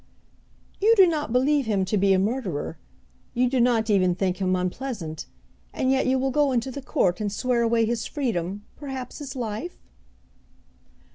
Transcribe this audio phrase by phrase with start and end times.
[0.81, 2.79] "You do not believe him to be a murderer,
[3.35, 5.27] you do not even think him unpleasant,
[5.73, 9.35] and yet you will go into the court and swear away his freedom perhaps his
[9.35, 9.77] life?"